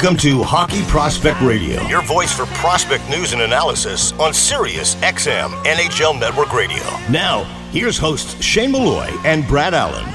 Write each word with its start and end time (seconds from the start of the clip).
Welcome 0.00 0.16
to 0.20 0.42
Hockey 0.42 0.82
Prospect 0.84 1.42
Radio, 1.42 1.82
your 1.82 2.00
voice 2.00 2.32
for 2.32 2.46
prospect 2.46 3.06
news 3.10 3.34
and 3.34 3.42
analysis 3.42 4.12
on 4.12 4.32
Sirius 4.32 4.94
XM 4.94 5.50
NHL 5.64 6.18
Network 6.18 6.54
Radio. 6.54 6.82
Now, 7.10 7.44
here's 7.70 7.98
hosts 7.98 8.42
Shane 8.42 8.72
Malloy 8.72 9.10
and 9.26 9.46
Brad 9.46 9.74
Allen. 9.74 10.06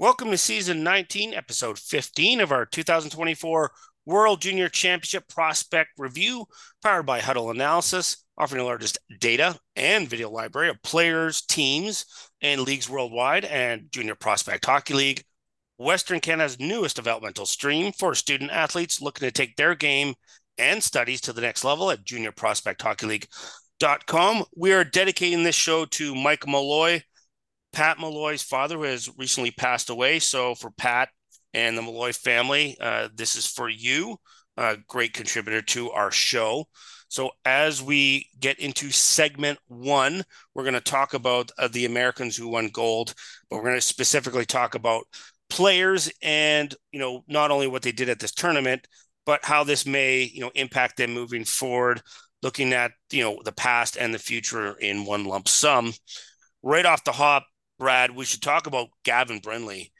Welcome 0.00 0.32
to 0.32 0.36
season 0.36 0.82
19, 0.82 1.32
episode 1.32 1.78
15 1.78 2.40
of 2.40 2.50
our 2.50 2.66
2024 2.66 3.70
World 4.04 4.40
Junior 4.40 4.68
Championship 4.68 5.28
Prospect 5.28 5.90
Review, 5.96 6.46
powered 6.82 7.06
by 7.06 7.20
Hudl 7.20 7.52
Analysis, 7.52 8.24
offering 8.36 8.58
the 8.58 8.64
largest 8.64 8.98
data 9.20 9.60
and 9.76 10.08
video 10.08 10.28
library 10.28 10.70
of 10.70 10.82
players, 10.82 11.42
teams, 11.42 12.04
and 12.42 12.62
leagues 12.62 12.90
worldwide, 12.90 13.44
and 13.44 13.92
Junior 13.92 14.16
Prospect 14.16 14.64
Hockey 14.64 14.94
League, 14.94 15.22
Western 15.78 16.20
Canada's 16.20 16.58
newest 16.58 16.96
developmental 16.96 17.46
stream 17.46 17.92
for 17.92 18.14
student 18.14 18.50
athletes 18.50 19.02
looking 19.02 19.26
to 19.26 19.32
take 19.32 19.56
their 19.56 19.74
game 19.74 20.14
and 20.58 20.82
studies 20.82 21.20
to 21.22 21.32
the 21.32 21.40
next 21.42 21.64
level 21.64 21.90
at 21.90 22.04
Junior 22.04 22.32
Prospect 22.32 22.80
Hockey 22.80 23.06
League.com. 23.06 24.44
We 24.56 24.72
are 24.72 24.84
dedicating 24.84 25.42
this 25.42 25.54
show 25.54 25.84
to 25.84 26.14
Mike 26.14 26.46
Malloy, 26.46 27.02
Pat 27.72 27.98
Malloy's 27.98 28.42
father, 28.42 28.76
who 28.76 28.84
has 28.84 29.10
recently 29.18 29.50
passed 29.50 29.90
away. 29.90 30.18
So, 30.18 30.54
for 30.54 30.70
Pat, 30.70 31.10
and 31.56 31.76
the 31.76 31.82
Malloy 31.82 32.12
family. 32.12 32.76
Uh, 32.78 33.08
this 33.14 33.34
is 33.34 33.46
for 33.46 33.68
you, 33.68 34.18
a 34.56 34.76
great 34.86 35.14
contributor 35.14 35.62
to 35.62 35.90
our 35.90 36.10
show. 36.10 36.66
So, 37.08 37.30
as 37.44 37.82
we 37.82 38.28
get 38.38 38.58
into 38.58 38.90
segment 38.90 39.58
one, 39.66 40.22
we're 40.54 40.64
going 40.64 40.74
to 40.74 40.80
talk 40.80 41.14
about 41.14 41.50
uh, 41.58 41.68
the 41.68 41.86
Americans 41.86 42.36
who 42.36 42.48
won 42.48 42.68
gold, 42.68 43.14
but 43.48 43.56
we're 43.56 43.64
going 43.64 43.76
to 43.76 43.80
specifically 43.80 44.44
talk 44.44 44.74
about 44.74 45.04
players 45.48 46.10
and, 46.22 46.74
you 46.92 46.98
know, 46.98 47.24
not 47.28 47.50
only 47.50 47.66
what 47.66 47.82
they 47.82 47.92
did 47.92 48.08
at 48.08 48.18
this 48.18 48.32
tournament, 48.32 48.86
but 49.24 49.44
how 49.44 49.64
this 49.64 49.86
may, 49.86 50.22
you 50.22 50.40
know, 50.40 50.50
impact 50.54 50.96
them 50.96 51.12
moving 51.12 51.44
forward, 51.44 52.00
looking 52.42 52.72
at, 52.72 52.92
you 53.10 53.22
know, 53.22 53.40
the 53.44 53.52
past 53.52 53.96
and 53.96 54.14
the 54.14 54.18
future 54.18 54.74
in 54.74 55.04
one 55.04 55.24
lump 55.24 55.48
sum. 55.48 55.92
Right 56.62 56.86
off 56.86 57.04
the 57.04 57.12
hop, 57.12 57.46
Brad, 57.78 58.10
we 58.10 58.24
should 58.24 58.42
talk 58.42 58.66
about 58.66 58.88
Gavin 59.04 59.40
Brindley 59.40 59.92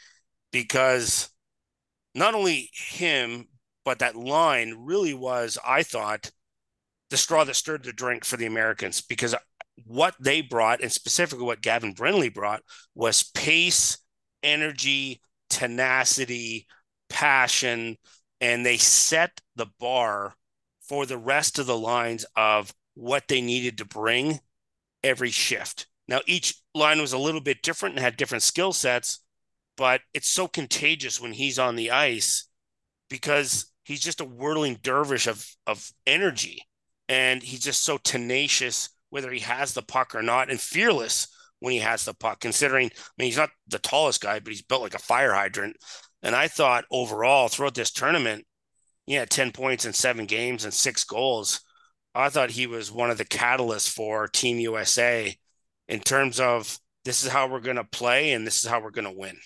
because 0.53 1.29
not 2.15 2.35
only 2.35 2.71
him, 2.73 3.47
but 3.85 3.99
that 4.01 4.17
line 4.17 4.75
really 4.79 5.15
was, 5.15 5.59
I 5.65 5.83
thought, 5.83 6.31
the 7.11 7.17
straw 7.17 7.45
that 7.45 7.55
stirred 7.55 7.85
the 7.85 7.93
drink 7.93 8.25
for 8.25 8.37
the 8.37 8.47
Americans 8.47 9.01
because 9.01 9.35
what 9.85 10.15
they 10.19 10.41
brought, 10.41 10.81
and 10.81 10.91
specifically 10.91 11.45
what 11.45 11.61
Gavin 11.61 11.93
Brindley 11.93 12.31
brought, 12.31 12.63
was 12.95 13.23
pace, 13.35 13.99
energy, 14.43 15.21
tenacity, 15.57 16.67
passion, 17.09 17.97
and 18.43 18.65
they 18.65 18.77
set 18.77 19.41
the 19.57 19.67
bar 19.81 20.35
for 20.87 21.07
the 21.07 21.17
rest 21.17 21.59
of 21.59 21.67
the 21.67 21.79
lines 21.79 22.27
of 22.37 22.75
what 22.95 23.27
they 23.29 23.41
needed 23.41 23.79
to 23.79 23.87
bring 23.87 24.39
every 25.03 25.31
shift. 25.31 25.87
Now, 26.09 26.21
each 26.27 26.61
line 26.75 27.01
was 27.01 27.15
a 27.15 27.19
little 27.19 27.41
bit 27.41 27.63
different 27.63 27.95
and 27.95 28.05
had 28.05 28.19
different 28.19 28.43
skill 28.43 28.75
sets, 28.75 29.21
but 29.79 30.03
it's 30.13 30.29
so 30.29 30.47
contagious 30.47 31.21
when 31.21 31.33
he's 31.33 31.59
on 31.59 31.75
the 31.75 31.91
ice 31.91 32.49
because 33.09 33.73
he's 33.83 34.01
just 34.01 34.21
a 34.21 34.27
whirling 34.27 34.79
dervish 34.83 35.27
of 35.27 35.47
of 35.67 35.91
energy 36.07 36.61
and 37.09 37.43
he's 37.43 37.61
just 37.61 37.83
so 37.83 37.97
tenacious 37.97 38.91
whether 39.09 39.31
he 39.31 39.41
has 39.41 39.73
the 39.73 39.83
puck 39.83 40.15
or 40.15 40.23
not 40.23 40.51
and 40.51 40.61
fearless 40.61 41.29
when 41.61 41.73
he 41.73 41.79
has 41.79 42.05
the 42.05 42.15
puck 42.15 42.41
considering 42.41 42.91
i 42.95 43.11
mean 43.19 43.27
he's 43.27 43.37
not 43.37 43.51
the 43.69 43.79
tallest 43.79 44.21
guy 44.21 44.39
but 44.39 44.53
he's 44.53 44.63
built 44.63 44.83
like 44.83 44.95
a 44.95 44.99
fire 44.99 45.33
hydrant 45.33 45.77
and 46.23 46.35
i 46.35 46.49
thought 46.49 46.85
overall 46.91 47.49
throughout 47.49 47.75
this 47.75 47.91
tournament 47.91 48.45
had 49.09 49.31
10 49.31 49.53
points 49.53 49.85
in 49.85 49.93
seven 49.93 50.27
games 50.27 50.65
and 50.65 50.75
six 50.75 51.05
goals 51.05 51.61
i 52.15 52.29
thought 52.29 52.51
he 52.51 52.67
was 52.67 52.91
one 52.91 53.11
of 53.11 53.19
the 53.19 53.25
catalysts 53.25 53.89
for 53.89 54.27
team 54.29 54.59
usa 54.59 55.37
in 55.89 56.01
terms 56.01 56.41
of 56.41 56.79
this 57.05 57.23
is 57.23 57.31
how 57.31 57.49
we're 57.49 57.61
going 57.61 57.77
to 57.77 57.85
play 57.85 58.33
and 58.33 58.47
this 58.47 58.65
is 58.65 58.69
how 58.69 58.81
we're 58.81 58.91
going 58.91 59.05
to 59.05 59.19
win 59.19 59.37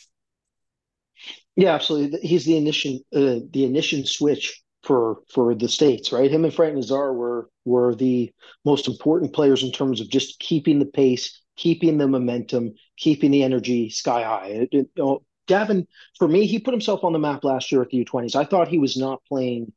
yeah, 1.57 1.75
absolutely. 1.75 2.21
He's 2.21 2.47
the 2.47 2.57
initial 2.57 3.01
uh, 3.15 3.41
the 3.51 3.65
initial 3.65 4.05
switch 4.07 4.63
for 4.83 5.19
for 5.33 5.55
the 5.55 5.69
states, 5.69 6.13
right? 6.13 6.31
Him 6.31 6.45
and 6.45 6.55
Frank 6.55 6.75
Nazar 6.75 7.13
were 7.13 7.51
were 7.65 7.95
the 7.95 8.33
most 8.65 8.89
important 8.89 9.35
players 9.35 9.63
in 9.63 9.73
terms 9.73 10.01
of 10.01 10.09
just 10.09 10.39
keeping 10.39 10.79
the 10.79 10.87
pace, 10.87 11.43
keeping 11.61 11.99
the 11.99 12.09
momentum, 12.09 12.75
keeping 12.97 13.31
the 13.31 13.43
energy 13.43 13.91
sky 13.91 14.23
high. 14.23 14.47
It, 14.47 14.69
it, 14.73 15.19
Gavin, 15.47 15.87
for 16.17 16.27
me, 16.27 16.47
he 16.47 16.59
put 16.59 16.73
himself 16.73 17.05
on 17.05 17.13
the 17.13 17.19
map 17.19 17.45
last 17.45 17.71
year 17.71 17.83
at 17.83 17.91
the 17.91 18.03
U20s. 18.03 18.35
I 18.35 18.45
thought 18.45 18.69
he 18.69 18.79
was 18.79 18.97
not 18.97 19.23
playing 19.29 19.71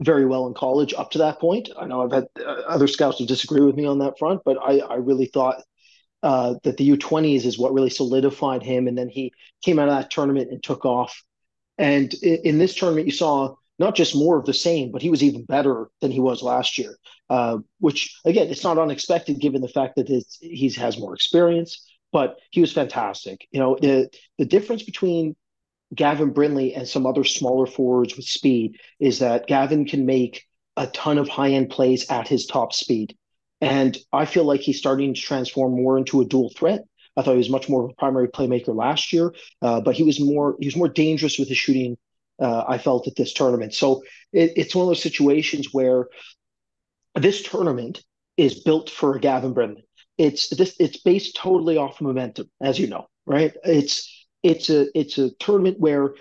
very 0.00 0.24
well 0.24 0.46
in 0.46 0.54
college 0.54 0.94
up 0.94 1.10
to 1.10 1.18
that 1.18 1.38
point. 1.38 1.68
I 1.78 1.86
know 1.86 2.02
I've 2.02 2.12
had 2.12 2.28
uh, 2.38 2.62
other 2.66 2.86
scouts 2.86 3.18
who 3.18 3.26
disagree 3.26 3.60
with 3.60 3.76
me 3.76 3.84
on 3.84 3.98
that 3.98 4.18
front, 4.18 4.40
but 4.44 4.56
I, 4.56 4.78
I 4.78 4.94
really 4.94 5.26
thought 5.26 5.62
uh, 6.22 6.54
that 6.62 6.78
the 6.78 6.88
U20s 6.96 7.44
is 7.44 7.58
what 7.58 7.74
really 7.74 7.90
solidified 7.90 8.62
him. 8.62 8.88
And 8.88 8.96
then 8.96 9.08
he 9.08 9.32
came 9.62 9.78
out 9.78 9.88
of 9.88 9.96
that 9.96 10.10
tournament 10.10 10.50
and 10.50 10.62
took 10.62 10.86
off. 10.86 11.22
And 11.76 12.14
in, 12.14 12.38
in, 12.44 12.58
this 12.58 12.74
tournament, 12.74 13.06
you 13.06 13.12
saw 13.12 13.54
not 13.78 13.94
just 13.94 14.14
more 14.14 14.38
of 14.38 14.44
the 14.44 14.54
same, 14.54 14.90
but 14.90 15.02
he 15.02 15.10
was 15.10 15.22
even 15.22 15.44
better 15.44 15.88
than 16.00 16.10
he 16.10 16.20
was 16.20 16.42
last 16.42 16.78
year. 16.78 16.96
Uh, 17.30 17.58
which 17.80 18.18
again, 18.24 18.48
it's 18.48 18.64
not 18.64 18.78
unexpected 18.78 19.38
given 19.40 19.60
the 19.60 19.68
fact 19.68 19.96
that 19.96 20.08
he 20.40 20.70
has 20.70 20.98
more 20.98 21.14
experience. 21.14 21.84
But 22.10 22.38
he 22.50 22.62
was 22.62 22.72
fantastic. 22.72 23.46
You 23.50 23.60
know, 23.60 23.76
the 23.80 24.08
the 24.38 24.46
difference 24.46 24.82
between 24.82 25.36
Gavin 25.94 26.30
Brindley 26.30 26.74
and 26.74 26.88
some 26.88 27.06
other 27.06 27.24
smaller 27.24 27.66
forwards 27.66 28.16
with 28.16 28.26
speed 28.26 28.78
is 28.98 29.18
that 29.18 29.46
Gavin 29.46 29.84
can 29.84 30.06
make 30.06 30.44
a 30.76 30.86
ton 30.86 31.18
of 31.18 31.28
high 31.28 31.50
end 31.50 31.70
plays 31.70 32.08
at 32.10 32.28
his 32.28 32.46
top 32.46 32.72
speed. 32.72 33.16
And 33.60 33.96
I 34.12 34.24
feel 34.24 34.44
like 34.44 34.60
he's 34.60 34.78
starting 34.78 35.14
to 35.14 35.20
transform 35.20 35.72
more 35.72 35.98
into 35.98 36.20
a 36.20 36.24
dual 36.24 36.50
threat. 36.50 36.84
I 37.16 37.22
thought 37.22 37.32
he 37.32 37.38
was 37.38 37.50
much 37.50 37.68
more 37.68 37.84
of 37.84 37.90
a 37.90 37.94
primary 37.94 38.28
playmaker 38.28 38.74
last 38.74 39.12
year, 39.12 39.34
uh, 39.60 39.80
but 39.80 39.96
he 39.96 40.04
was 40.04 40.20
more 40.20 40.56
he 40.60 40.66
was 40.66 40.76
more 40.76 40.88
dangerous 40.88 41.38
with 41.38 41.48
his 41.48 41.58
shooting. 41.58 41.98
Uh, 42.40 42.64
I 42.68 42.78
felt 42.78 43.08
at 43.08 43.16
this 43.16 43.32
tournament. 43.32 43.74
So 43.74 44.04
it, 44.32 44.52
it's 44.56 44.74
one 44.74 44.84
of 44.84 44.88
those 44.88 45.02
situations 45.02 45.68
where 45.72 46.06
this 47.14 47.42
tournament 47.42 48.04
is 48.36 48.60
built 48.60 48.90
for 48.90 49.18
Gavin 49.18 49.52
Brindley. 49.52 49.84
It's 50.16 50.48
this 50.48 50.76
it's 50.78 50.98
based 50.98 51.36
totally 51.36 51.76
off 51.76 52.00
momentum, 52.00 52.50
as 52.60 52.78
you 52.78 52.86
know, 52.86 53.08
right? 53.26 53.54
It's 53.64 54.26
it's 54.42 54.70
a 54.70 54.86
it's 54.98 55.18
a 55.18 55.30
tournament 55.34 55.80
where 55.80 56.14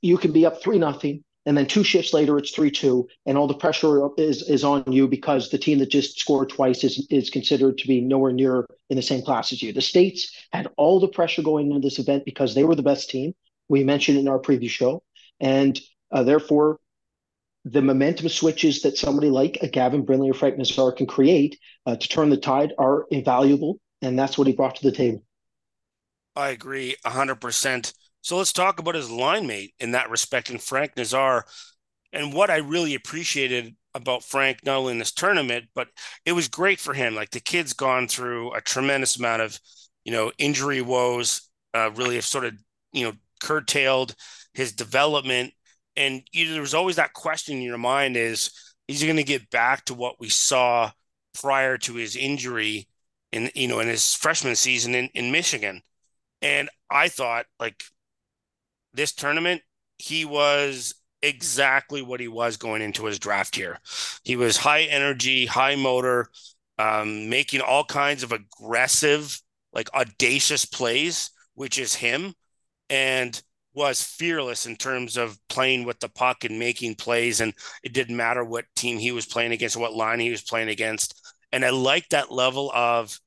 you 0.00 0.18
can 0.18 0.32
be 0.32 0.46
up 0.46 0.62
three 0.62 0.78
nothing 0.78 1.24
and 1.44 1.56
then 1.56 1.66
two 1.66 1.82
shifts 1.82 2.12
later 2.12 2.38
it's 2.38 2.54
3-2 2.54 3.04
and 3.26 3.36
all 3.36 3.46
the 3.46 3.54
pressure 3.54 4.08
is 4.16 4.42
is 4.48 4.64
on 4.64 4.84
you 4.90 5.08
because 5.08 5.50
the 5.50 5.58
team 5.58 5.78
that 5.78 5.90
just 5.90 6.18
scored 6.18 6.48
twice 6.48 6.84
is 6.84 7.06
is 7.10 7.30
considered 7.30 7.78
to 7.78 7.88
be 7.88 8.00
nowhere 8.00 8.32
near 8.32 8.66
in 8.90 8.96
the 8.96 9.02
same 9.02 9.22
class 9.22 9.52
as 9.52 9.62
you 9.62 9.72
the 9.72 9.80
states 9.80 10.34
had 10.52 10.68
all 10.76 11.00
the 11.00 11.08
pressure 11.08 11.42
going 11.42 11.70
into 11.70 11.80
this 11.80 11.98
event 11.98 12.24
because 12.24 12.54
they 12.54 12.64
were 12.64 12.74
the 12.74 12.82
best 12.82 13.10
team 13.10 13.34
we 13.68 13.82
mentioned 13.82 14.18
in 14.18 14.28
our 14.28 14.38
previous 14.38 14.72
show 14.72 15.02
and 15.40 15.80
uh, 16.10 16.22
therefore 16.22 16.78
the 17.64 17.82
momentum 17.82 18.28
switches 18.28 18.82
that 18.82 18.96
somebody 18.98 19.30
like 19.30 19.58
a 19.62 19.68
Gavin 19.68 20.04
Brindley 20.04 20.30
or 20.30 20.34
Frank 20.34 20.58
Nazar 20.58 20.92
can 20.92 21.06
create 21.06 21.58
uh, 21.86 21.96
to 21.96 22.08
turn 22.08 22.30
the 22.30 22.36
tide 22.36 22.72
are 22.78 23.06
invaluable 23.10 23.78
and 24.00 24.18
that's 24.18 24.36
what 24.36 24.46
he 24.46 24.52
brought 24.52 24.76
to 24.76 24.90
the 24.90 24.96
table 24.96 25.22
I 26.34 26.48
agree 26.48 26.96
100% 27.04 27.92
so 28.22 28.36
let's 28.36 28.52
talk 28.52 28.78
about 28.78 28.94
his 28.94 29.10
line 29.10 29.46
mate 29.46 29.74
in 29.80 29.90
that 29.92 30.08
respect, 30.08 30.48
and 30.48 30.62
Frank 30.62 30.96
Nazar. 30.96 31.44
And 32.12 32.32
what 32.32 32.50
I 32.50 32.58
really 32.58 32.94
appreciated 32.94 33.74
about 33.94 34.22
Frank, 34.22 34.64
not 34.64 34.76
only 34.76 34.92
in 34.92 34.98
this 34.98 35.12
tournament, 35.12 35.66
but 35.74 35.88
it 36.24 36.32
was 36.32 36.48
great 36.48 36.78
for 36.78 36.94
him. 36.94 37.14
Like 37.14 37.30
the 37.30 37.40
kid's 37.40 37.72
gone 37.72 38.06
through 38.06 38.54
a 38.54 38.60
tremendous 38.60 39.16
amount 39.16 39.42
of, 39.42 39.58
you 40.04 40.12
know, 40.12 40.30
injury 40.38 40.80
woes, 40.82 41.50
uh, 41.74 41.90
really 41.94 42.14
have 42.14 42.24
sort 42.24 42.44
of, 42.44 42.54
you 42.92 43.04
know, 43.06 43.12
curtailed 43.42 44.14
his 44.54 44.72
development. 44.72 45.52
And 45.96 46.22
you 46.32 46.46
know, 46.46 46.52
there 46.52 46.60
was 46.60 46.74
always 46.74 46.96
that 46.96 47.12
question 47.12 47.56
in 47.56 47.62
your 47.62 47.78
mind 47.78 48.16
is, 48.16 48.50
is 48.88 49.00
he 49.00 49.06
going 49.06 49.16
to 49.16 49.24
get 49.24 49.50
back 49.50 49.84
to 49.86 49.94
what 49.94 50.20
we 50.20 50.28
saw 50.28 50.90
prior 51.40 51.76
to 51.78 51.94
his 51.94 52.16
injury 52.16 52.88
in, 53.32 53.50
you 53.54 53.68
know, 53.68 53.80
in 53.80 53.88
his 53.88 54.14
freshman 54.14 54.56
season 54.56 54.94
in, 54.94 55.08
in 55.14 55.32
Michigan? 55.32 55.82
And 56.40 56.70
I 56.90 57.08
thought 57.08 57.46
like 57.60 57.82
this 58.94 59.12
tournament, 59.12 59.62
he 59.98 60.24
was 60.24 60.94
exactly 61.22 62.02
what 62.02 62.20
he 62.20 62.28
was 62.28 62.56
going 62.56 62.82
into 62.82 63.04
his 63.04 63.18
draft 63.18 63.54
here. 63.54 63.78
He 64.24 64.36
was 64.36 64.56
high 64.56 64.82
energy, 64.82 65.46
high 65.46 65.76
motor, 65.76 66.28
um, 66.78 67.28
making 67.28 67.60
all 67.60 67.84
kinds 67.84 68.22
of 68.22 68.32
aggressive, 68.32 69.40
like 69.72 69.92
audacious 69.94 70.64
plays, 70.64 71.30
which 71.54 71.78
is 71.78 71.94
him, 71.94 72.34
and 72.90 73.40
was 73.74 74.02
fearless 74.02 74.66
in 74.66 74.76
terms 74.76 75.16
of 75.16 75.38
playing 75.48 75.84
with 75.84 75.98
the 76.00 76.08
puck 76.08 76.44
and 76.44 76.58
making 76.58 76.94
plays. 76.94 77.40
And 77.40 77.54
it 77.82 77.94
didn't 77.94 78.16
matter 78.16 78.44
what 78.44 78.66
team 78.76 78.98
he 78.98 79.12
was 79.12 79.26
playing 79.26 79.52
against 79.52 79.76
what 79.76 79.94
line 79.94 80.20
he 80.20 80.30
was 80.30 80.42
playing 80.42 80.68
against. 80.68 81.20
And 81.52 81.64
I 81.64 81.70
like 81.70 82.08
that 82.10 82.30
level 82.30 82.70
of 82.74 83.18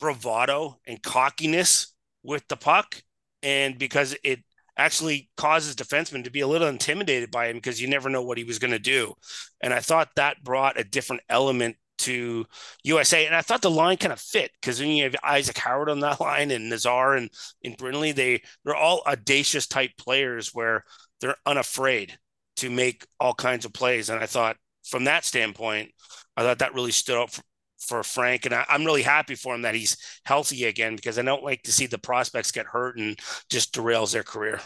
bravado 0.00 0.78
and 0.86 1.02
cockiness 1.02 1.94
with 2.22 2.46
the 2.48 2.56
puck. 2.56 3.02
And 3.42 3.78
because 3.78 4.16
it 4.24 4.40
actually 4.76 5.30
causes 5.36 5.74
defensemen 5.74 6.24
to 6.24 6.30
be 6.30 6.40
a 6.40 6.46
little 6.46 6.68
intimidated 6.68 7.30
by 7.30 7.48
him 7.48 7.56
because 7.56 7.80
you 7.80 7.88
never 7.88 8.10
know 8.10 8.22
what 8.22 8.38
he 8.38 8.44
was 8.44 8.58
going 8.58 8.72
to 8.72 8.78
do. 8.78 9.14
And 9.60 9.72
I 9.72 9.80
thought 9.80 10.10
that 10.16 10.42
brought 10.42 10.78
a 10.78 10.84
different 10.84 11.22
element 11.28 11.76
to 11.98 12.46
USA. 12.84 13.26
And 13.26 13.34
I 13.34 13.42
thought 13.42 13.62
the 13.62 13.70
line 13.70 13.96
kind 13.96 14.12
of 14.12 14.20
fit 14.20 14.50
because 14.60 14.80
when 14.80 14.90
you 14.90 15.04
have 15.04 15.16
Isaac 15.22 15.58
Howard 15.58 15.88
on 15.88 16.00
that 16.00 16.20
line 16.20 16.50
and 16.50 16.68
Nazar 16.68 17.16
and, 17.16 17.30
and 17.64 17.76
Brindley, 17.76 18.12
they, 18.12 18.42
they're 18.64 18.76
all 18.76 19.02
audacious 19.06 19.66
type 19.66 19.92
players 19.98 20.50
where 20.54 20.84
they're 21.20 21.36
unafraid 21.46 22.18
to 22.56 22.70
make 22.70 23.06
all 23.20 23.34
kinds 23.34 23.64
of 23.64 23.72
plays. 23.72 24.08
And 24.08 24.22
I 24.22 24.26
thought 24.26 24.56
from 24.84 25.04
that 25.04 25.24
standpoint, 25.24 25.90
I 26.36 26.42
thought 26.42 26.58
that 26.60 26.74
really 26.74 26.92
stood 26.92 27.20
out 27.20 27.30
for, 27.30 27.42
for 27.78 28.02
Frank. 28.02 28.46
And 28.46 28.54
I, 28.54 28.64
am 28.68 28.84
really 28.84 29.02
happy 29.02 29.34
for 29.34 29.54
him 29.54 29.62
that 29.62 29.74
he's 29.74 29.96
healthy 30.24 30.64
again 30.64 30.96
because 30.96 31.18
I 31.18 31.22
don't 31.22 31.44
like 31.44 31.62
to 31.62 31.72
see 31.72 31.86
the 31.86 31.98
prospects 31.98 32.52
get 32.52 32.66
hurt 32.66 32.98
and 32.98 33.18
just 33.50 33.74
derails 33.74 34.12
their 34.12 34.22
career. 34.22 34.60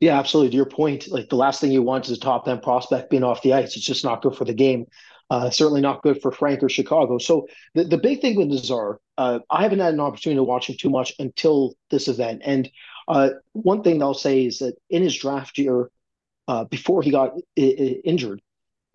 Yeah, 0.00 0.18
absolutely. 0.18 0.50
To 0.50 0.56
your 0.56 0.66
point, 0.66 1.08
like 1.08 1.28
the 1.28 1.36
last 1.36 1.60
thing 1.60 1.72
you 1.72 1.82
want 1.82 2.06
is 2.06 2.16
a 2.16 2.20
top 2.20 2.48
end 2.48 2.62
prospect 2.62 3.10
being 3.10 3.24
off 3.24 3.42
the 3.42 3.52
ice. 3.52 3.76
It's 3.76 3.84
just 3.84 4.04
not 4.04 4.22
good 4.22 4.36
for 4.36 4.44
the 4.44 4.54
game. 4.54 4.86
Uh, 5.30 5.50
certainly 5.50 5.80
not 5.80 6.02
good 6.02 6.20
for 6.20 6.30
Frank 6.30 6.62
or 6.62 6.68
Chicago. 6.68 7.18
So 7.18 7.46
the, 7.74 7.84
the 7.84 7.98
big 7.98 8.20
thing 8.20 8.36
with 8.36 8.48
Nazar, 8.48 9.00
uh, 9.16 9.40
I 9.50 9.62
haven't 9.62 9.80
had 9.80 9.94
an 9.94 10.00
opportunity 10.00 10.36
to 10.38 10.44
watch 10.44 10.68
him 10.68 10.76
too 10.78 10.90
much 10.90 11.14
until 11.18 11.74
this 11.90 12.08
event. 12.08 12.42
And 12.44 12.68
uh, 13.08 13.30
one 13.52 13.82
thing 13.82 14.02
I'll 14.02 14.14
say 14.14 14.44
is 14.44 14.58
that 14.58 14.74
in 14.90 15.02
his 15.02 15.16
draft 15.16 15.58
year, 15.58 15.90
uh, 16.48 16.64
before 16.64 17.02
he 17.02 17.10
got 17.10 17.32
I- 17.58 17.62
I 17.62 18.00
injured, 18.04 18.42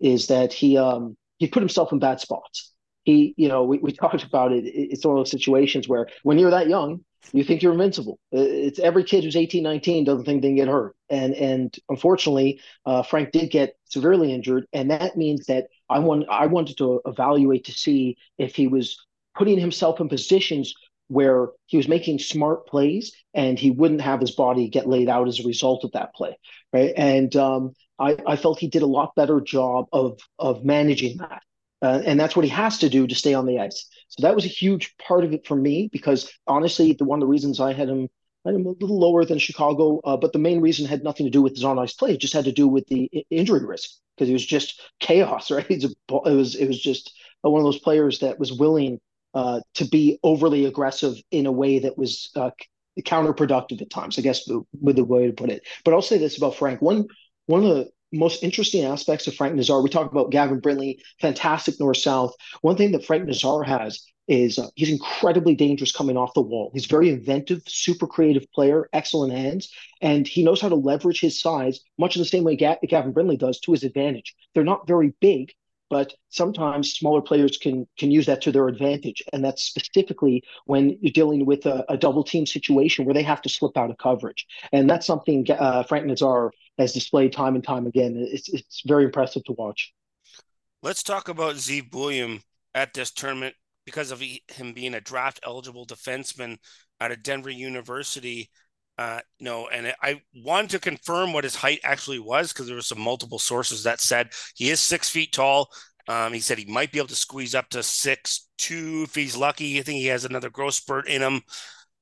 is 0.00 0.28
that 0.28 0.52
he 0.52 0.76
um, 0.78 1.16
he 1.38 1.48
put 1.48 1.60
himself 1.62 1.92
in 1.92 1.98
bad 1.98 2.20
spots. 2.20 2.72
He, 3.04 3.34
you 3.36 3.48
know, 3.48 3.64
we, 3.64 3.78
we 3.78 3.92
talked 3.94 4.24
about 4.24 4.52
it. 4.52 4.64
It's 4.66 5.04
one 5.04 5.16
of 5.16 5.20
those 5.20 5.30
situations 5.30 5.88
where 5.88 6.06
when 6.22 6.38
you're 6.38 6.50
that 6.50 6.68
young, 6.68 7.04
you 7.32 7.44
think 7.44 7.62
you're 7.62 7.72
invincible. 7.72 8.18
It's 8.32 8.78
every 8.78 9.04
kid 9.04 9.24
who's 9.24 9.36
18, 9.36 9.62
19 9.62 10.04
doesn't 10.04 10.24
think 10.24 10.42
they 10.42 10.48
can 10.48 10.56
get 10.56 10.68
hurt. 10.68 10.96
And 11.10 11.34
and 11.34 11.76
unfortunately, 11.88 12.60
uh, 12.86 13.02
Frank 13.02 13.32
did 13.32 13.50
get 13.50 13.74
severely 13.84 14.32
injured, 14.32 14.66
and 14.72 14.90
that 14.90 15.16
means 15.16 15.46
that 15.46 15.66
I 15.90 15.98
want 15.98 16.26
I 16.30 16.46
wanted 16.46 16.78
to 16.78 17.00
evaluate 17.04 17.64
to 17.64 17.72
see 17.72 18.16
if 18.38 18.54
he 18.54 18.68
was 18.68 18.96
putting 19.36 19.58
himself 19.58 20.00
in 20.00 20.08
positions 20.08 20.74
where 21.08 21.48
he 21.66 21.76
was 21.76 21.88
making 21.88 22.20
smart 22.20 22.68
plays 22.68 23.12
and 23.34 23.58
he 23.58 23.70
wouldn't 23.72 24.00
have 24.00 24.20
his 24.20 24.30
body 24.30 24.68
get 24.68 24.88
laid 24.88 25.08
out 25.08 25.26
as 25.26 25.40
a 25.40 25.46
result 25.46 25.82
of 25.82 25.90
that 25.92 26.14
play, 26.14 26.38
right? 26.72 26.92
And 26.96 27.34
um, 27.34 27.72
I, 27.98 28.16
I 28.24 28.36
felt 28.36 28.60
he 28.60 28.68
did 28.68 28.82
a 28.82 28.86
lot 28.86 29.14
better 29.16 29.40
job 29.40 29.86
of 29.92 30.20
of 30.38 30.64
managing 30.64 31.18
that. 31.18 31.42
Uh, 31.82 32.02
and 32.04 32.20
that's 32.20 32.36
what 32.36 32.44
he 32.44 32.50
has 32.50 32.78
to 32.78 32.90
do 32.90 33.06
to 33.06 33.14
stay 33.14 33.34
on 33.34 33.46
the 33.46 33.58
ice. 33.58 33.86
So 34.08 34.22
that 34.22 34.34
was 34.34 34.44
a 34.44 34.48
huge 34.48 34.96
part 34.98 35.24
of 35.24 35.32
it 35.32 35.46
for 35.46 35.56
me 35.56 35.88
because 35.90 36.30
honestly, 36.46 36.92
the 36.92 37.04
one 37.04 37.18
of 37.18 37.20
the 37.20 37.30
reasons 37.30 37.58
I 37.58 37.72
had 37.72 37.88
him, 37.88 38.08
I 38.44 38.50
had 38.50 38.60
him 38.60 38.66
a 38.66 38.70
little 38.70 38.98
lower 38.98 39.24
than 39.24 39.38
Chicago, 39.38 40.00
uh, 40.04 40.16
but 40.16 40.32
the 40.32 40.38
main 40.38 40.60
reason 40.60 40.86
had 40.86 41.02
nothing 41.02 41.26
to 41.26 41.30
do 41.30 41.42
with 41.42 41.54
his 41.54 41.64
on 41.64 41.78
ice 41.78 41.94
play. 41.94 42.12
It 42.12 42.20
just 42.20 42.34
had 42.34 42.44
to 42.44 42.52
do 42.52 42.68
with 42.68 42.86
the 42.86 43.10
injury 43.30 43.64
risk 43.64 43.90
because 44.20 44.28
it 44.28 44.34
was 44.34 44.44
just 44.44 44.82
chaos, 45.00 45.50
right? 45.50 45.66
it 45.70 45.94
was 46.08 46.54
it 46.54 46.66
was 46.66 46.80
just 46.80 47.14
one 47.40 47.60
of 47.60 47.64
those 47.64 47.78
players 47.78 48.18
that 48.18 48.38
was 48.38 48.52
willing 48.52 49.00
uh, 49.32 49.60
to 49.74 49.86
be 49.86 50.18
overly 50.22 50.66
aggressive 50.66 51.16
in 51.30 51.46
a 51.46 51.52
way 51.52 51.78
that 51.78 51.96
was 51.96 52.30
uh, 52.36 52.50
counterproductive 53.00 53.80
at 53.80 53.88
times. 53.88 54.18
I 54.18 54.22
guess 54.22 54.46
with 54.80 54.96
the 54.96 55.04
way 55.04 55.26
to 55.26 55.32
put 55.32 55.50
it. 55.50 55.66
But 55.84 55.94
I'll 55.94 56.02
say 56.02 56.18
this 56.18 56.36
about 56.36 56.56
Frank: 56.56 56.82
one 56.82 57.06
one 57.46 57.64
of 57.64 57.70
the 57.70 57.88
most 58.12 58.42
interesting 58.42 58.84
aspects 58.84 59.26
of 59.26 59.34
Frank 59.34 59.54
Nazar. 59.54 59.82
We 59.82 59.88
talk 59.88 60.10
about 60.10 60.30
Gavin 60.30 60.60
Brindley, 60.60 61.00
fantastic 61.20 61.78
north 61.80 61.96
south. 61.96 62.34
One 62.60 62.76
thing 62.76 62.92
that 62.92 63.06
Frank 63.06 63.24
Nazar 63.24 63.62
has 63.62 64.04
is 64.30 64.60
uh, 64.60 64.68
he's 64.76 64.88
incredibly 64.88 65.56
dangerous 65.56 65.90
coming 65.90 66.16
off 66.16 66.34
the 66.34 66.40
wall. 66.40 66.70
He's 66.72 66.86
very 66.86 67.10
inventive, 67.10 67.62
super 67.66 68.06
creative 68.06 68.50
player, 68.52 68.88
excellent 68.92 69.32
hands, 69.32 69.72
and 70.00 70.26
he 70.26 70.44
knows 70.44 70.60
how 70.60 70.68
to 70.68 70.76
leverage 70.76 71.20
his 71.20 71.38
size 71.38 71.80
much 71.98 72.14
in 72.14 72.22
the 72.22 72.28
same 72.28 72.44
way 72.44 72.54
Ga- 72.54 72.78
Gavin 72.88 73.12
Brindley 73.12 73.36
does 73.36 73.58
to 73.60 73.72
his 73.72 73.82
advantage. 73.82 74.36
They're 74.54 74.62
not 74.62 74.86
very 74.86 75.12
big, 75.20 75.52
but 75.90 76.14
sometimes 76.28 76.92
smaller 76.92 77.20
players 77.20 77.58
can 77.58 77.88
can 77.98 78.12
use 78.12 78.26
that 78.26 78.40
to 78.42 78.52
their 78.52 78.68
advantage, 78.68 79.20
and 79.32 79.44
that's 79.44 79.64
specifically 79.64 80.44
when 80.64 80.96
you're 81.00 81.12
dealing 81.12 81.44
with 81.44 81.66
a, 81.66 81.84
a 81.88 81.98
double 81.98 82.22
team 82.22 82.46
situation 82.46 83.04
where 83.04 83.14
they 83.14 83.24
have 83.24 83.42
to 83.42 83.48
slip 83.48 83.76
out 83.76 83.90
of 83.90 83.98
coverage, 83.98 84.46
and 84.72 84.88
that's 84.88 85.06
something 85.06 85.44
uh, 85.50 85.82
Frank 85.82 86.06
Nazar 86.06 86.52
has 86.78 86.92
displayed 86.92 87.32
time 87.32 87.56
and 87.56 87.64
time 87.64 87.88
again. 87.88 88.14
It's 88.16 88.48
it's 88.48 88.82
very 88.86 89.04
impressive 89.06 89.42
to 89.46 89.52
watch. 89.54 89.92
Let's 90.84 91.02
talk 91.02 91.28
about 91.28 91.56
Zeev 91.56 91.90
Buium 91.90 92.42
at 92.76 92.94
this 92.94 93.10
tournament 93.10 93.56
because 93.84 94.10
of 94.10 94.20
him 94.20 94.72
being 94.72 94.94
a 94.94 95.00
draft 95.00 95.40
eligible 95.44 95.86
defenseman 95.86 96.58
out 97.00 97.12
of 97.12 97.22
Denver 97.22 97.50
University. 97.50 98.50
Uh, 98.98 99.20
you 99.38 99.46
know, 99.46 99.68
and 99.68 99.94
I 100.02 100.20
wanted 100.34 100.70
to 100.70 100.78
confirm 100.78 101.32
what 101.32 101.44
his 101.44 101.54
height 101.54 101.80
actually 101.82 102.18
was 102.18 102.52
because 102.52 102.66
there 102.66 102.76
were 102.76 102.82
some 102.82 103.00
multiple 103.00 103.38
sources 103.38 103.84
that 103.84 104.00
said 104.00 104.30
he 104.54 104.70
is 104.70 104.80
six 104.80 105.08
feet 105.08 105.32
tall. 105.32 105.70
Um, 106.08 106.32
he 106.32 106.40
said 106.40 106.58
he 106.58 106.70
might 106.70 106.92
be 106.92 106.98
able 106.98 107.08
to 107.08 107.14
squeeze 107.14 107.54
up 107.54 107.68
to 107.70 107.82
six 107.82 108.48
two 108.58 109.02
if 109.04 109.14
he's 109.14 109.36
lucky. 109.36 109.78
I 109.78 109.82
think 109.82 109.98
he 109.98 110.06
has 110.06 110.24
another 110.24 110.50
growth 110.50 110.74
spurt 110.74 111.08
in 111.08 111.22
him 111.22 111.40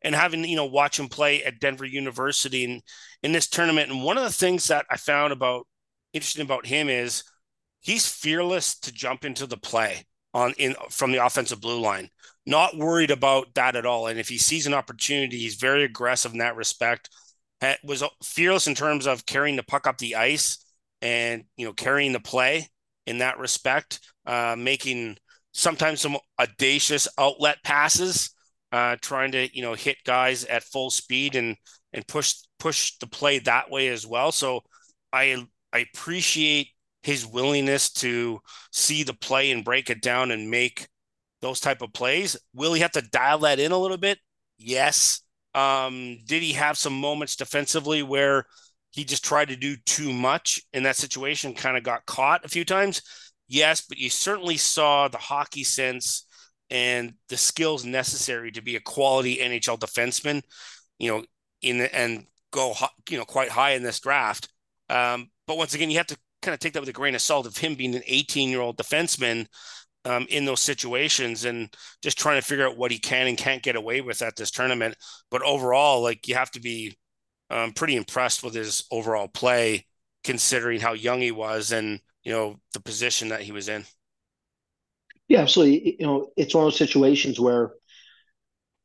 and 0.03 0.15
having 0.15 0.45
you 0.45 0.57
know 0.57 0.67
watch 0.67 0.99
him 0.99 1.09
play 1.09 1.43
at 1.45 1.61
Denver 1.61 1.85
University 1.85 2.65
in 2.65 2.81
in 3.23 3.33
this 3.33 3.49
tournament. 3.49 3.91
And 3.91 4.03
one 4.03 4.19
of 4.19 4.25
the 4.25 4.33
things 4.33 4.67
that 4.69 4.87
I 4.91 4.97
found 4.97 5.33
about 5.33 5.67
interesting 6.13 6.45
about 6.45 6.67
him 6.67 6.89
is 6.89 7.23
he's 7.81 8.09
fearless 8.09 8.79
to 8.81 8.93
jump 8.93 9.25
into 9.25 9.47
the 9.47 9.57
play 9.57 10.05
on 10.35 10.53
in 10.59 10.75
from 10.91 11.13
the 11.13 11.25
offensive 11.25 11.61
blue 11.61 11.81
line. 11.81 12.11
Not 12.47 12.77
worried 12.77 13.11
about 13.11 13.55
that 13.55 13.77
at 13.77 13.87
all. 13.87 14.07
And 14.07 14.19
if 14.19 14.29
he 14.29 14.39
sees 14.39 14.67
an 14.67 14.75
opportunity, 14.75 15.39
he's 15.39 15.57
very 15.57 15.85
aggressive 15.85 16.33
in 16.33 16.39
that 16.39 16.57
respect. 16.57 17.11
Was 17.83 18.05
fearless 18.23 18.67
in 18.67 18.75
terms 18.75 19.07
of 19.07 19.27
carrying 19.27 19.57
the 19.57 19.63
puck 19.65 19.87
up 19.87 19.99
the 19.99 20.15
ice 20.15 20.65
and 21.03 21.45
you 21.57 21.67
know 21.67 21.73
carrying 21.73 22.13
the 22.13 22.21
play 22.21 22.69
in 23.07 23.19
that 23.19 23.39
respect, 23.39 24.01
uh, 24.27 24.55
making 24.57 25.17
sometimes 25.53 26.01
some 26.01 26.17
audacious 26.39 27.09
outlet 27.19 27.59
passes 27.65 28.31
uh, 28.73 28.97
trying 29.01 29.33
to 29.33 29.55
you 29.57 29.63
know 29.63 29.75
hit 29.75 29.97
guys 30.05 30.45
at 30.45 30.63
full 30.63 30.91
speed 30.91 31.35
and 31.35 31.57
and 31.93 32.07
push 32.07 32.35
push 32.59 32.97
the 32.99 33.07
play 33.07 33.39
that 33.41 33.71
way 33.71 33.89
as 33.89 34.07
well. 34.07 34.33
So 34.33 34.61
I 35.13 35.45
I 35.73 35.87
appreciate 35.95 36.69
his 37.03 37.27
willingness 37.27 37.91
to 37.91 38.41
see 38.73 39.03
the 39.03 39.15
play 39.15 39.51
and 39.51 39.65
break 39.65 39.91
it 39.91 40.03
down 40.03 40.31
and 40.31 40.51
make 40.51 40.89
those 41.41 41.61
type 41.61 41.83
of 41.83 41.93
plays. 41.93 42.37
Will 42.55 42.73
he 42.73 42.81
have 42.81 42.93
to 42.93 43.03
dial 43.03 43.39
that 43.41 43.59
in 43.59 43.73
a 43.73 43.79
little 43.79 43.97
bit? 43.97 44.19
Yes. 44.59 45.21
Um, 45.55 46.19
did 46.27 46.43
he 46.43 46.53
have 46.55 46.77
some 46.77 46.99
moments 46.99 47.37
defensively 47.37 48.03
where 48.03 48.45
he 48.91 49.05
just 49.05 49.25
tried 49.25 49.49
to 49.49 49.57
do 49.57 49.77
too 49.87 50.13
much 50.13 50.61
in 50.73 50.83
that 50.83 50.97
situation, 50.97 51.55
kind 51.55 51.77
of 51.77 51.83
got 51.83 52.07
caught 52.07 52.45
a 52.45 52.49
few 52.49 52.65
times? 52.65 53.03
Yes, 53.47 53.81
but 53.81 53.99
you 53.99 54.11
certainly 54.11 54.57
saw 54.57 55.09
the 55.09 55.19
hockey 55.19 55.65
sense 55.65 56.27
and 56.71 57.15
the 57.29 57.37
skills 57.37 57.85
necessary 57.85 58.53
to 58.53 58.63
be 58.63 58.77
a 58.77 58.81
quality 58.81 59.39
NHL 59.39 59.79
defenseman, 59.79 60.43
you 60.99 61.11
know, 61.11 61.25
in 61.63 61.79
the, 61.79 61.95
and 61.95 62.27
go 62.51 62.75
you 63.09 63.19
know 63.19 63.25
quite 63.25 63.51
high 63.51 63.73
in 63.73 63.83
this 63.83 64.01
draft. 64.01 64.49
Um, 64.91 65.31
but 65.47 65.57
once 65.57 65.75
again, 65.75 65.91
you 65.91 65.97
have 65.99 66.07
to 66.09 66.19
kind 66.43 66.55
of 66.55 66.61
take 66.61 66.73
that 66.73 66.81
with 66.81 66.89
a 66.89 66.93
grain 66.93 67.15
of 67.15 67.21
salt 67.21 67.47
of 67.47 67.57
him 67.57 67.75
being 67.75 67.95
an 67.95 68.03
18 68.07 68.49
year 68.49 68.61
old 68.61 68.77
defenseman 68.77 69.47
um, 70.05 70.27
in 70.31 70.45
those 70.45 70.63
situations 70.63 71.45
and 71.45 71.75
just 72.03 72.19
trying 72.19 72.41
to 72.41 72.47
figure 72.47 72.67
out 72.67 72.77
what 72.77 72.91
he 72.91 72.99
can 72.99 73.27
and 73.27 73.37
can't 73.37 73.63
get 73.63 73.77
away 73.77 74.01
with 74.01 74.23
at 74.23 74.37
this 74.37 74.51
tournament. 74.51 74.97
But 75.31 75.43
overall, 75.43 76.03
like 76.03 76.29
you 76.29 76.35
have 76.35 76.51
to 76.53 76.61
be 76.61 76.97
um, 77.51 77.73
pretty 77.73 77.97
impressed 77.97 78.43
with 78.43 78.55
his 78.55 78.85
overall 78.91 79.29
play, 79.29 79.87
considering 80.25 80.81
how 80.81 80.93
young 80.93 81.21
he 81.21 81.31
was 81.31 81.73
and 81.73 82.01
you 82.23 82.33
know 82.33 82.57
the 82.75 82.81
position 82.81 83.29
that 83.29 83.43
he 83.43 83.53
was 83.53 83.69
in. 83.69 83.85
Yeah, 85.29 85.41
absolutely. 85.41 85.97
You 85.99 86.07
know, 86.07 86.31
it's 86.37 86.55
one 86.55 86.65
of 86.65 86.73
those 86.73 86.79
situations 86.79 87.39
where 87.39 87.73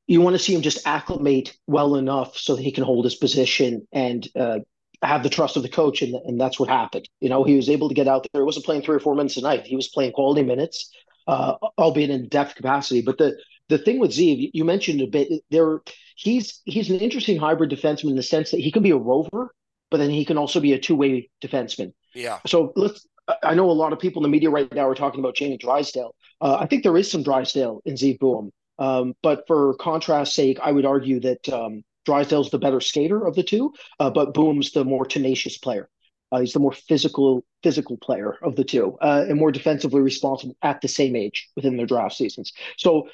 you 0.07 0.19
want 0.19 0.35
to 0.35 0.39
see 0.39 0.53
him 0.53 0.61
just 0.61 0.85
acclimate 0.85 1.55
well 1.67 1.95
enough 1.95 2.37
so 2.37 2.55
that 2.55 2.61
he 2.61 2.71
can 2.71 2.83
hold 2.83 3.05
his 3.05 3.15
position 3.15 3.87
and 3.93 4.27
uh, 4.35 4.59
have 5.03 5.23
the 5.23 5.29
trust 5.29 5.57
of 5.57 5.63
the 5.63 5.69
coach, 5.69 6.01
and, 6.01 6.15
and 6.15 6.39
that's 6.39 6.59
what 6.59 6.69
happened. 6.69 7.07
You 7.19 7.29
know, 7.29 7.43
he 7.43 7.55
was 7.55 7.69
able 7.69 7.89
to 7.89 7.95
get 7.95 8.07
out 8.07 8.25
there. 8.31 8.41
He 8.41 8.45
wasn't 8.45 8.65
playing 8.65 8.83
three 8.83 8.95
or 8.95 8.99
four 8.99 9.15
minutes 9.15 9.37
a 9.37 9.41
night. 9.41 9.65
He 9.65 9.75
was 9.75 9.87
playing 9.87 10.13
quality 10.13 10.43
minutes, 10.43 10.91
uh, 11.27 11.55
albeit 11.77 12.09
in 12.09 12.27
depth 12.29 12.55
capacity. 12.55 13.01
But 13.01 13.17
the 13.17 13.37
the 13.69 13.77
thing 13.77 13.99
with 13.99 14.11
Zeev, 14.11 14.51
you 14.53 14.65
mentioned 14.65 15.01
a 15.01 15.07
bit 15.07 15.29
there. 15.49 15.81
He's 16.15 16.61
he's 16.65 16.89
an 16.89 16.99
interesting 16.99 17.37
hybrid 17.37 17.71
defenseman 17.71 18.11
in 18.11 18.15
the 18.15 18.23
sense 18.23 18.51
that 18.51 18.59
he 18.59 18.71
can 18.71 18.83
be 18.83 18.91
a 18.91 18.97
rover, 18.97 19.53
but 19.89 19.97
then 19.97 20.09
he 20.09 20.25
can 20.25 20.37
also 20.37 20.59
be 20.59 20.73
a 20.73 20.79
two 20.79 20.95
way 20.95 21.29
defenseman. 21.41 21.93
Yeah. 22.13 22.39
So 22.45 22.73
let's. 22.75 23.07
I 23.41 23.53
know 23.53 23.69
a 23.69 23.71
lot 23.71 23.93
of 23.93 23.99
people 23.99 24.19
in 24.21 24.23
the 24.23 24.35
media 24.35 24.49
right 24.49 24.71
now 24.73 24.85
are 24.85 24.95
talking 24.95 25.21
about 25.21 25.35
Jamie 25.35 25.57
Drysdale. 25.57 26.13
Uh, 26.41 26.57
I 26.59 26.65
think 26.65 26.83
there 26.83 26.97
is 26.97 27.09
some 27.09 27.23
Drysdale 27.23 27.81
in 27.85 27.95
Zeev 27.95 28.19
Buium. 28.19 28.49
Um, 28.79 29.13
but 29.23 29.45
for 29.47 29.75
contrast's 29.75 30.35
sake, 30.35 30.59
I 30.61 30.73
would 30.73 30.85
argue 30.85 31.21
that 31.21 31.47
um, 31.47 31.83
Drysdale's 32.05 32.51
the 32.51 32.59
better 32.59 32.81
skater 32.81 33.25
of 33.25 33.35
the 33.35 33.43
two, 33.43 33.73
uh, 33.99 34.09
but 34.09 34.33
Buium's 34.33 34.71
the 34.71 34.83
more 34.83 35.05
tenacious 35.05 35.57
player. 35.57 35.89
Uh, 36.31 36.39
he's 36.39 36.53
the 36.53 36.59
more 36.59 36.73
physical 36.73 37.45
physical 37.61 37.97
player 37.97 38.37
of 38.41 38.55
the 38.55 38.63
two, 38.63 38.97
uh, 39.01 39.25
and 39.27 39.39
more 39.39 39.51
defensively 39.51 40.01
responsible 40.01 40.55
at 40.61 40.81
the 40.81 40.87
same 40.87 41.15
age 41.15 41.49
within 41.55 41.77
their 41.77 41.85
draft 41.85 42.15
seasons. 42.15 42.51
So 42.77 43.07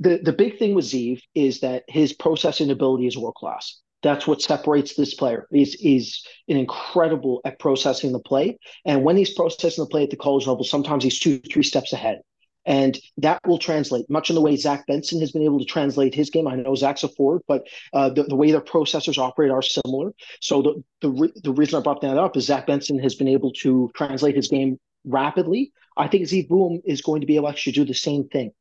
the 0.00 0.20
the 0.22 0.32
big 0.32 0.58
thing 0.58 0.74
with 0.74 0.86
Zeev 0.86 1.20
is 1.34 1.60
that 1.60 1.84
his 1.88 2.12
processing 2.12 2.70
ability 2.70 3.06
is 3.06 3.18
world 3.18 3.34
class. 3.34 3.80
That's 4.02 4.26
what 4.26 4.42
separates 4.42 4.94
this 4.94 5.14
player. 5.14 5.46
He's, 5.52 5.74
he's 5.74 6.26
an 6.48 6.56
incredible 6.56 7.40
at 7.44 7.60
processing 7.60 8.12
the 8.12 8.18
play. 8.18 8.58
And 8.84 9.04
when 9.04 9.16
he's 9.16 9.32
processing 9.32 9.84
the 9.84 9.88
play 9.88 10.02
at 10.02 10.10
the 10.10 10.16
college 10.16 10.46
level, 10.46 10.64
sometimes 10.64 11.04
he's 11.04 11.20
two, 11.20 11.38
three 11.38 11.62
steps 11.62 11.92
ahead. 11.92 12.20
And 12.64 12.98
that 13.18 13.40
will 13.44 13.58
translate 13.58 14.08
much 14.08 14.30
in 14.30 14.34
the 14.34 14.40
way 14.40 14.56
Zach 14.56 14.86
Benson 14.86 15.20
has 15.20 15.32
been 15.32 15.42
able 15.42 15.58
to 15.58 15.64
translate 15.64 16.14
his 16.14 16.30
game. 16.30 16.46
I 16.46 16.54
know 16.54 16.74
Zach's 16.74 17.02
a 17.02 17.08
forward, 17.08 17.42
but 17.48 17.66
uh, 17.92 18.10
the, 18.10 18.22
the, 18.24 18.36
way 18.36 18.52
their 18.52 18.60
processors 18.60 19.18
operate 19.18 19.50
are 19.50 19.62
similar. 19.62 20.12
So 20.40 20.62
the, 20.62 20.84
the, 21.00 21.10
re- 21.10 21.32
the 21.42 21.52
reason 21.52 21.78
I 21.78 21.82
brought 21.82 22.02
that 22.02 22.18
up 22.18 22.36
is 22.36 22.46
Zach 22.46 22.66
Benson 22.66 23.00
has 23.00 23.16
been 23.16 23.28
able 23.28 23.52
to 23.62 23.90
translate 23.94 24.36
his 24.36 24.48
game 24.48 24.78
rapidly. 25.04 25.72
I 25.96 26.06
think 26.06 26.24
Zeev 26.24 26.48
Buium 26.48 26.80
is 26.84 27.02
going 27.02 27.20
to 27.20 27.26
be 27.26 27.36
able 27.36 27.48
to 27.48 27.50
actually 27.50 27.72
do 27.72 27.84
the 27.84 27.94
same 27.94 28.28
thing, 28.28 28.52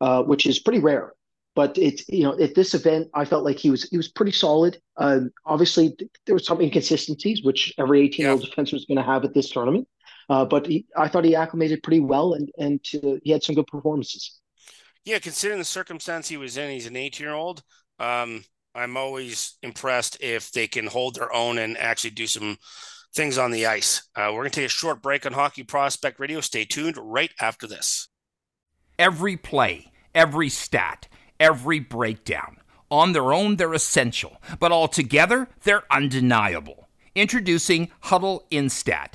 uh, 0.00 0.22
which 0.22 0.46
is 0.46 0.58
pretty 0.58 0.80
rare. 0.80 1.12
But 1.54 1.76
it's 1.76 2.08
you 2.08 2.24
know 2.24 2.38
at 2.38 2.54
this 2.54 2.72
event, 2.72 3.08
I 3.12 3.26
felt 3.26 3.44
like 3.44 3.58
he 3.58 3.68
was 3.68 3.86
he 3.90 3.98
was 3.98 4.08
pretty 4.08 4.32
solid. 4.32 4.78
Um, 4.96 5.30
obviously, 5.44 5.94
there 6.24 6.34
was 6.34 6.46
some 6.46 6.62
inconsistencies, 6.62 7.42
which 7.42 7.74
every 7.78 8.00
18 8.00 8.24
year 8.24 8.32
old 8.32 8.42
defenseman 8.42 8.76
is 8.76 8.86
going 8.86 8.96
to 8.96 9.04
have 9.04 9.24
at 9.24 9.34
this 9.34 9.50
tournament. 9.50 9.86
Uh, 10.28 10.44
but 10.44 10.66
he, 10.66 10.86
I 10.96 11.08
thought 11.08 11.24
he 11.24 11.34
acclimated 11.34 11.82
pretty 11.82 12.00
well, 12.00 12.34
and 12.34 12.50
and 12.58 12.80
uh, 13.02 13.18
he 13.22 13.30
had 13.30 13.42
some 13.42 13.54
good 13.54 13.66
performances. 13.66 14.38
Yeah, 15.04 15.18
considering 15.18 15.58
the 15.58 15.64
circumstance 15.64 16.28
he 16.28 16.36
was 16.36 16.56
in, 16.56 16.70
he's 16.70 16.86
an 16.86 16.96
18 16.96 17.24
year 17.24 17.34
old. 17.34 17.62
Um, 17.98 18.44
I'm 18.74 18.96
always 18.96 19.56
impressed 19.62 20.16
if 20.20 20.52
they 20.52 20.66
can 20.66 20.86
hold 20.86 21.16
their 21.16 21.32
own 21.32 21.58
and 21.58 21.76
actually 21.76 22.10
do 22.10 22.26
some 22.26 22.56
things 23.14 23.36
on 23.36 23.50
the 23.50 23.66
ice. 23.66 24.08
Uh, 24.16 24.28
we're 24.28 24.40
going 24.40 24.50
to 24.50 24.60
take 24.60 24.66
a 24.66 24.70
short 24.70 25.02
break 25.02 25.26
on 25.26 25.32
Hockey 25.32 25.62
Prospect 25.62 26.18
Radio. 26.18 26.40
Stay 26.40 26.64
tuned 26.64 26.96
right 26.96 27.32
after 27.40 27.66
this. 27.66 28.08
Every 28.98 29.36
play, 29.36 29.92
every 30.14 30.48
stat, 30.48 31.08
every 31.38 31.80
breakdown. 31.80 32.58
On 32.90 33.12
their 33.12 33.32
own, 33.32 33.56
they're 33.56 33.74
essential, 33.74 34.40
but 34.60 34.72
altogether, 34.72 35.48
they're 35.64 35.84
undeniable. 35.90 36.88
Introducing 37.14 37.90
Hudl 38.04 38.40
Instat 38.50 39.14